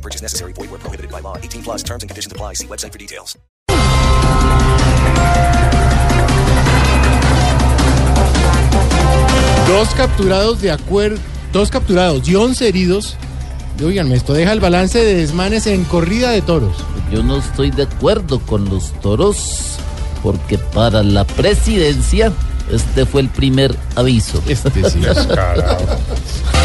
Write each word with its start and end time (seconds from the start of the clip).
No 0.00 0.02
purchase 0.02 0.22
necessary. 0.22 0.52
Void 0.54 0.70
where 0.70 0.80
prohibited 0.80 1.10
by 1.10 1.20
law. 1.20 1.36
18 1.36 1.62
plus 1.62 1.82
terms 1.82 2.02
and 2.02 2.08
conditions 2.08 2.32
apply. 2.32 2.54
See 2.54 2.66
website 2.66 2.92
for 2.92 2.98
details. 2.98 3.36
Dos 9.66 9.88
capturados 9.94 10.60
de 10.62 10.70
acuerdo, 10.70 11.18
dos 11.52 11.70
capturados 11.70 12.26
y 12.26 12.34
11 12.34 12.66
heridos. 12.68 13.16
Y 13.78 13.84
Oiganme, 13.84 14.16
esto 14.16 14.32
deja 14.32 14.52
el 14.52 14.60
balance 14.60 14.98
de 14.98 15.14
desmanes 15.14 15.66
en 15.66 15.84
corrida 15.84 16.30
de 16.30 16.40
toros. 16.42 16.76
Yo 17.12 17.22
no 17.22 17.36
estoy 17.36 17.70
de 17.70 17.82
acuerdo 17.82 18.40
con 18.40 18.68
los 18.68 18.92
toros 19.00 19.76
porque 20.22 20.58
para 20.58 21.02
la 21.02 21.24
presidencia 21.24 22.32
este 22.72 23.04
fue 23.04 23.20
el 23.20 23.28
primer 23.28 23.74
aviso. 23.96 24.42
Este 24.46 24.70
sí 24.90 25.00
es 25.04 25.28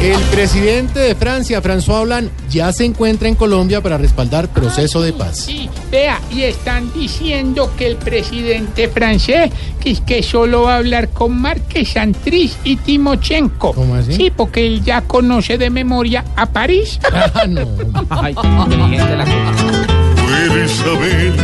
El 0.00 0.18
presidente 0.32 0.98
de 0.98 1.14
Francia, 1.14 1.60
François 1.60 2.00
Hollande, 2.00 2.30
ya 2.48 2.72
se 2.72 2.86
encuentra 2.86 3.28
en 3.28 3.34
Colombia 3.34 3.82
para 3.82 3.98
respaldar 3.98 4.48
proceso 4.48 5.02
de 5.02 5.12
paz. 5.12 5.40
Sí, 5.40 5.68
vea, 5.90 6.18
y 6.30 6.42
están 6.42 6.90
diciendo 6.94 7.70
que 7.76 7.86
el 7.86 7.96
presidente 7.96 8.88
francés 8.88 9.50
que, 9.78 9.94
que 10.00 10.22
solo 10.22 10.62
va 10.62 10.74
a 10.74 10.76
hablar 10.78 11.10
con 11.10 11.38
Márquez 11.38 11.90
Santrich 11.90 12.56
y 12.64 12.76
Timochenko. 12.76 13.74
¿Cómo 13.74 13.94
así? 13.94 14.14
Sí, 14.14 14.32
porque 14.34 14.66
él 14.66 14.82
ya 14.82 15.02
conoce 15.02 15.58
de 15.58 15.68
memoria 15.68 16.24
a 16.34 16.46
París. 16.46 16.98
Ah, 17.12 17.46
no. 17.46 17.60
Ay, 18.08 18.34
qué 18.34 18.46
inteligente 18.46 19.16
la 19.16 19.24
cosa. 19.24 19.86
Puedes 20.16 20.70
saber. 20.72 21.34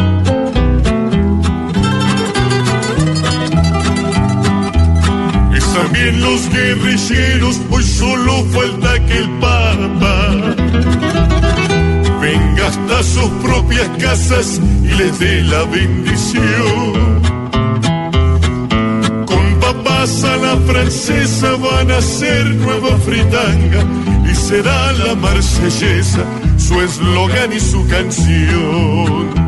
Bien 6.06 6.20
los 6.20 6.48
guerrilleros, 6.50 7.60
hoy 7.68 7.82
solo 7.82 8.44
falta 8.52 9.04
que 9.06 9.18
el 9.18 9.28
Papa 9.40 10.30
venga 12.20 12.68
hasta 12.68 13.02
sus 13.02 13.28
propias 13.42 13.88
casas 13.98 14.60
y 14.84 14.94
les 14.98 15.18
dé 15.18 15.42
la 15.42 15.64
bendición. 15.64 17.22
Con 19.26 19.60
papas 19.60 20.22
a 20.22 20.36
la 20.36 20.56
francesa 20.58 21.56
van 21.56 21.90
a 21.90 22.00
ser 22.00 22.54
nueva 22.54 22.96
fritanga 22.98 23.84
y 24.30 24.34
será 24.36 24.92
la 24.92 25.16
marsellesa 25.16 26.24
su 26.56 26.80
eslogan 26.82 27.52
y 27.52 27.58
su 27.58 27.84
canción. 27.88 29.45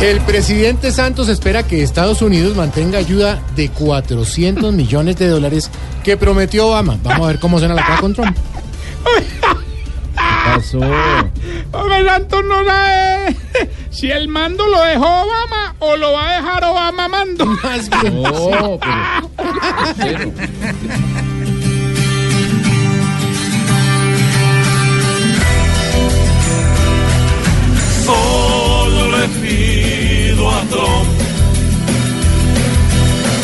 El 0.00 0.20
presidente 0.20 0.92
Santos 0.92 1.28
espera 1.28 1.64
que 1.64 1.82
Estados 1.82 2.22
Unidos 2.22 2.56
mantenga 2.56 2.98
ayuda 2.98 3.42
de 3.56 3.68
400 3.68 4.72
millones 4.72 5.16
de 5.16 5.26
dólares 5.26 5.70
que 6.04 6.16
prometió 6.16 6.68
Obama. 6.68 6.98
Vamos 7.02 7.24
a 7.26 7.32
ver 7.32 7.40
cómo 7.40 7.58
suena 7.58 7.74
la 7.74 7.84
cara 7.84 8.00
con 8.00 8.14
Trump. 8.14 8.36
pasó? 10.44 10.78
Hombre, 11.72 12.04
Santos 12.06 12.44
no 12.44 12.64
sabe 12.64 13.36
si 13.90 14.10
el 14.10 14.28
mando 14.28 14.66
lo 14.66 14.80
dejó 14.84 15.04
Obama 15.04 15.74
o 15.80 15.96
lo 15.96 16.12
va 16.12 16.30
a 16.30 16.36
dejar 16.36 16.64
Obama 16.64 17.08
mando. 17.08 17.46
Más 17.46 17.90
bien. 17.90 18.22
No, 18.22 18.78
pero. 19.96 20.32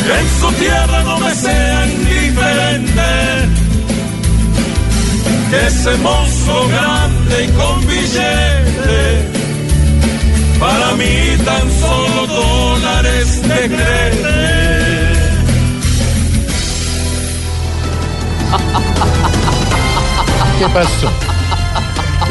Que 0.04 0.18
en 0.18 0.28
su 0.40 0.52
tierra 0.54 1.02
no 1.04 1.18
me 1.18 1.34
sea 1.34 1.86
indiferente. 1.86 3.02
Que 5.50 5.66
ese 5.66 5.96
mozo 5.98 6.68
grande 6.68 7.44
y 7.44 7.48
con 7.52 7.86
billete, 7.86 9.30
para 10.58 10.92
mí 10.96 11.36
tan 11.44 11.70
solo 11.80 12.26
dólares 12.26 13.42
decrete. 13.42 14.74
¿Qué 20.58 20.68
pasó? 20.68 21.33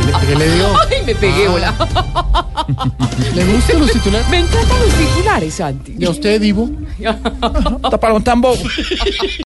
¿Qué 0.05 0.27
qué 0.27 0.35
le 0.35 0.55
dio? 0.55 0.67
Ay, 0.91 1.03
me 1.05 1.15
pegué, 1.15 1.47
hola. 1.47 1.73
¿Le 3.35 3.45
gustan 3.45 3.79
los 3.79 3.91
titulares? 3.91 4.29
Me 4.29 4.39
encantan 4.39 4.79
los 4.79 4.93
titulares, 4.93 5.53
Santi. 5.53 5.95
¿Y 5.97 6.05
a 6.05 6.09
usted, 6.09 6.41
Divo? 6.41 6.69
Taparon 7.89 8.23
tan 8.23 8.41
bobo. 8.41 8.61